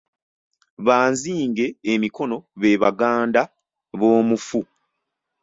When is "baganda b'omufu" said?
2.83-4.61